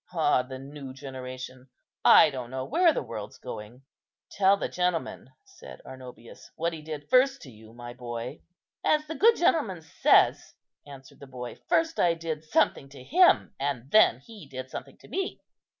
Ah, 0.13 0.41
the 0.41 0.57
new 0.57 0.93
generation! 0.95 1.69
I 2.03 2.31
don't 2.31 2.49
know 2.49 2.65
where 2.65 2.91
the 2.91 3.03
world's 3.03 3.37
going." 3.37 3.83
"Tell 4.31 4.57
the 4.57 4.67
gentleman," 4.67 5.29
said 5.45 5.79
Arnobius, 5.85 6.49
"what 6.55 6.73
he 6.73 6.81
did 6.81 7.07
first 7.07 7.39
to 7.43 7.51
you, 7.51 7.71
my 7.71 7.93
boy." 7.93 8.41
"As 8.83 9.05
the 9.05 9.13
good 9.13 9.35
gentleman 9.35 9.83
says," 9.83 10.55
answered 10.87 11.19
the 11.19 11.27
boy, 11.27 11.59
"first 11.69 11.99
I 11.99 12.15
did 12.15 12.43
something 12.43 12.89
to 12.89 13.03
him, 13.03 13.53
and 13.59 13.91
then 13.91 14.21
he 14.21 14.47
did 14.49 14.71
something 14.71 14.97
to 14.97 15.07
me." 15.07 15.39